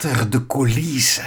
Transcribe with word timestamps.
de 0.00 0.46
coulissen. 0.46 1.24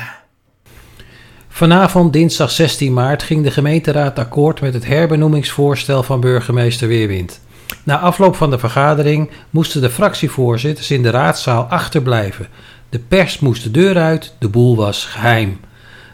Vanavond, 1.47 2.13
dinsdag 2.13 2.51
16 2.51 2.93
maart, 2.93 3.23
ging 3.23 3.43
de 3.43 3.51
gemeenteraad 3.51 4.19
akkoord 4.19 4.62
met 4.62 4.73
het 4.73 4.85
herbenoemingsvoorstel 4.85 6.03
van 6.03 6.19
burgemeester 6.19 6.88
Weerwind. 6.88 7.41
Na 7.83 7.99
afloop 7.99 8.36
van 8.36 8.49
de 8.49 8.59
vergadering 8.59 9.29
moesten 9.49 9.81
de 9.81 9.89
fractievoorzitters 9.89 10.91
in 10.91 11.04
de 11.04 11.09
raadzaal 11.09 11.63
achterblijven. 11.63 12.47
De 12.90 12.99
pers 12.99 13.40
moest 13.40 13.63
de 13.63 13.72
deur 13.72 13.97
uit, 13.97 14.36
de 14.40 14.49
boel 14.49 14.76
was 14.76 15.05
geheim. 15.05 15.60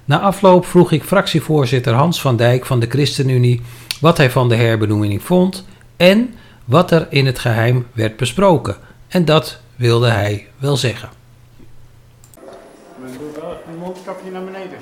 Na 0.05 0.19
afloop 0.19 0.65
vroeg 0.65 0.91
ik 0.91 1.03
fractievoorzitter 1.03 1.93
Hans 1.93 2.21
van 2.21 2.35
Dijk 2.35 2.65
van 2.65 2.79
de 2.79 2.87
ChristenUnie 2.89 3.61
wat 4.01 4.17
hij 4.17 4.31
van 4.31 4.49
de 4.49 4.55
herbenoeming 4.55 5.23
vond 5.23 5.65
en 5.97 6.33
wat 6.65 6.91
er 6.91 7.07
in 7.09 7.25
het 7.25 7.39
geheim 7.39 7.87
werd 7.93 8.17
besproken. 8.17 8.75
En 9.07 9.25
dat 9.25 9.59
wilde 9.75 10.09
hij 10.09 10.47
wel 10.57 10.77
zeggen. 10.77 11.18
Mondkapje 13.93 14.31
naar 14.31 14.43
beneden. 14.43 14.77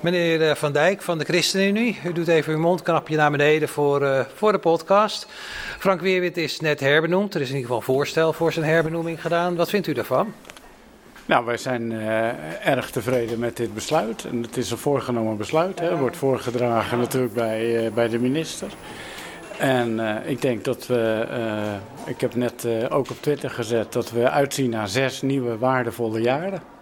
Meneer 0.00 0.48
eh, 0.48 0.54
Van 0.54 0.72
Dijk 0.72 1.02
van 1.02 1.18
de 1.18 1.24
ChristenUnie, 1.24 1.98
u 2.04 2.12
doet 2.12 2.28
even 2.28 2.52
uw 2.52 2.58
mondkapje 2.58 3.16
naar 3.16 3.30
beneden 3.30 3.68
voor, 3.68 4.02
uh, 4.02 4.20
voor 4.34 4.52
de 4.52 4.58
podcast. 4.58 5.26
Frank 5.78 6.00
Weerwit 6.00 6.36
is 6.36 6.60
net 6.60 6.80
herbenoemd. 6.80 7.34
Er 7.34 7.40
is 7.40 7.48
in 7.48 7.54
ieder 7.54 7.70
geval 7.70 7.94
voorstel 7.94 8.32
voor 8.32 8.52
zijn 8.52 8.64
herbenoeming 8.64 9.20
gedaan. 9.20 9.56
Wat 9.56 9.70
vindt 9.70 9.86
u 9.86 9.92
daarvan? 9.92 10.32
Nou, 11.26 11.44
wij 11.44 11.56
zijn 11.56 11.90
uh, 11.90 12.66
erg 12.66 12.90
tevreden 12.90 13.38
met 13.38 13.56
dit 13.56 13.74
besluit. 13.74 14.24
En 14.24 14.42
het 14.42 14.56
is 14.56 14.70
een 14.70 14.78
voorgenomen 14.78 15.36
besluit. 15.36 15.80
Het 15.80 15.98
wordt 15.98 16.16
voorgedragen 16.16 16.98
natuurlijk 16.98 17.34
bij, 17.34 17.84
uh, 17.84 17.92
bij 17.92 18.08
de 18.08 18.18
minister. 18.18 18.68
En 19.58 19.98
uh, 19.98 20.14
ik 20.24 20.42
denk 20.42 20.64
dat 20.64 20.86
we, 20.86 21.26
ik 22.06 22.20
heb 22.20 22.34
net 22.34 22.66
ook 22.90 23.10
op 23.10 23.16
Twitter 23.20 23.50
gezet, 23.50 23.92
dat 23.92 24.10
we 24.10 24.30
uitzien 24.30 24.70
naar 24.70 24.88
zes 24.88 25.22
nieuwe 25.22 25.58
waardevolle 25.58 26.20
jaren. 26.20 26.77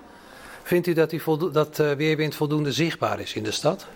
Vindt 0.66 0.86
u 0.86 0.92
dat, 0.92 1.10
die 1.10 1.22
dat 1.52 1.76
Weerwind 1.76 2.34
voldoende 2.34 2.72
zichtbaar 2.72 3.20
is 3.20 3.34
in 3.34 3.42
de 3.42 3.50
stad? 3.50 3.86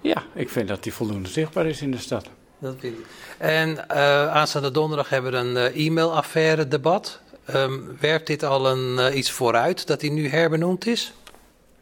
Ja, 0.00 0.22
ik 0.34 0.48
vind 0.48 0.68
dat 0.68 0.82
die 0.82 0.92
voldoende 0.92 1.28
zichtbaar 1.28 1.66
is 1.66 1.82
in 1.82 1.90
de 1.90 1.98
stad. 1.98 2.26
Dat 2.58 2.74
vind 2.78 2.98
ik. 2.98 3.04
En 3.38 3.88
aanstaande 4.30 4.70
donderdag 4.70 5.08
hebben 5.08 5.32
we 5.32 5.38
een 5.38 5.56
e-mailaffaire 5.74 6.68
debat. 6.68 7.20
Um, 7.54 7.96
werpt 8.00 8.26
dit 8.26 8.42
al 8.42 8.70
een, 8.70 9.18
iets 9.18 9.30
vooruit 9.30 9.86
dat 9.86 10.00
hij 10.00 10.10
nu 10.10 10.28
herbenoemd 10.28 10.86
is? 10.86 11.12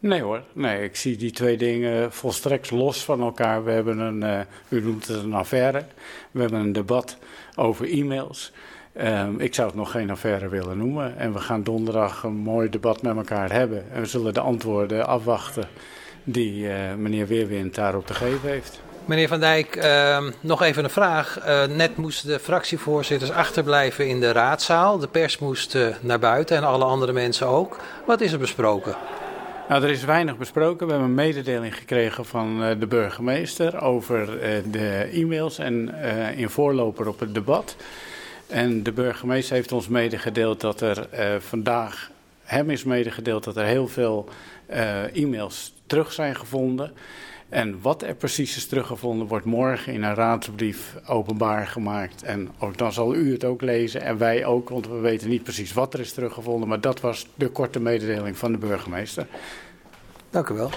Nee 0.05 0.21
hoor, 0.21 0.41
nee, 0.53 0.83
ik 0.83 0.95
zie 0.95 1.17
die 1.17 1.31
twee 1.31 1.57
dingen 1.57 2.11
volstrekt 2.11 2.71
los 2.71 3.03
van 3.03 3.21
elkaar. 3.21 3.63
We 3.63 3.71
hebben 3.71 3.99
een, 3.99 4.23
uh, 4.23 4.39
u 4.69 4.81
noemt 4.83 5.07
het 5.07 5.23
een 5.23 5.33
affaire, 5.33 5.83
we 6.31 6.41
hebben 6.41 6.59
een 6.59 6.73
debat 6.73 7.17
over 7.55 7.89
e-mails. 7.89 8.51
Um, 9.01 9.39
ik 9.39 9.53
zou 9.55 9.67
het 9.67 9.77
nog 9.77 9.91
geen 9.91 10.09
affaire 10.09 10.49
willen 10.49 10.77
noemen. 10.77 11.17
En 11.17 11.33
we 11.33 11.39
gaan 11.39 11.63
donderdag 11.63 12.23
een 12.23 12.35
mooi 12.35 12.69
debat 12.69 13.01
met 13.01 13.15
elkaar 13.15 13.51
hebben. 13.51 13.91
En 13.91 14.01
we 14.01 14.07
zullen 14.07 14.33
de 14.33 14.39
antwoorden 14.39 15.07
afwachten 15.07 15.67
die 16.23 16.67
uh, 16.67 16.73
meneer 16.97 17.27
Weerwind 17.27 17.75
daarop 17.75 18.05
te 18.07 18.13
geven 18.13 18.49
heeft. 18.49 18.81
Meneer 19.05 19.27
Van 19.27 19.39
Dijk, 19.39 19.75
uh, 19.75 20.23
nog 20.39 20.61
even 20.61 20.83
een 20.83 20.89
vraag. 20.89 21.39
Uh, 21.47 21.63
net 21.63 21.97
moesten 21.97 22.29
de 22.29 22.39
fractievoorzitters 22.39 23.31
achterblijven 23.31 24.07
in 24.07 24.19
de 24.19 24.31
raadzaal. 24.31 24.97
De 24.97 25.07
pers 25.07 25.39
moest 25.39 25.77
naar 26.01 26.19
buiten 26.19 26.57
en 26.57 26.63
alle 26.63 26.85
andere 26.85 27.13
mensen 27.13 27.47
ook. 27.47 27.79
Wat 28.05 28.21
is 28.21 28.31
er 28.31 28.39
besproken? 28.39 28.95
Nou, 29.69 29.83
er 29.83 29.89
is 29.89 30.03
weinig 30.03 30.37
besproken. 30.37 30.85
We 30.85 30.91
hebben 30.91 31.09
een 31.09 31.15
mededeling 31.15 31.75
gekregen 31.75 32.25
van 32.25 32.63
uh, 32.63 32.79
de 32.79 32.87
burgemeester 32.87 33.81
over 33.81 34.25
de 34.71 35.09
e-mails 35.11 35.57
en 35.57 35.95
in 36.35 36.49
voorloper 36.49 37.07
op 37.07 37.19
het 37.19 37.33
debat. 37.33 37.75
En 38.47 38.83
de 38.83 38.91
burgemeester 38.91 39.55
heeft 39.55 39.71
ons 39.71 39.87
medegedeeld 39.87 40.61
dat 40.61 40.81
er 40.81 41.07
vandaag, 41.39 42.11
hem 42.43 42.69
is 42.69 42.83
medegedeeld 42.83 43.43
dat 43.43 43.57
er 43.57 43.65
heel 43.65 43.87
veel 43.87 44.29
e-mails 45.13 45.73
terug 45.85 46.11
zijn 46.11 46.35
gevonden. 46.35 46.91
En 47.55 47.81
wat 47.81 48.01
er 48.01 48.15
precies 48.15 48.57
is 48.57 48.67
teruggevonden 48.67 49.27
wordt 49.27 49.45
morgen 49.45 49.93
in 49.93 50.03
een 50.03 50.13
raadsbrief 50.13 50.95
openbaar 51.07 51.67
gemaakt. 51.67 52.23
En 52.23 52.49
ook 52.59 52.77
dan 52.77 52.93
zal 52.93 53.15
u 53.15 53.31
het 53.31 53.43
ook 53.43 53.61
lezen 53.61 54.01
en 54.01 54.17
wij 54.17 54.45
ook, 54.45 54.69
want 54.69 54.87
we 54.87 54.99
weten 54.99 55.29
niet 55.29 55.43
precies 55.43 55.73
wat 55.73 55.93
er 55.93 55.99
is 55.99 56.13
teruggevonden. 56.13 56.67
Maar 56.69 56.81
dat 56.81 56.99
was 56.99 57.27
de 57.35 57.49
korte 57.49 57.79
mededeling 57.79 58.37
van 58.37 58.51
de 58.51 58.57
burgemeester. 58.57 59.27
Dank 60.29 60.49
u 60.49 60.53
wel. 60.53 60.69